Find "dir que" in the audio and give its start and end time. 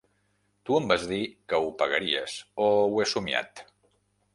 1.11-1.61